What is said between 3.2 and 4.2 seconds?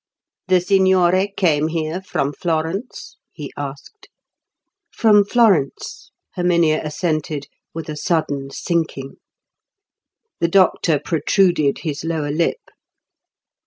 he asked.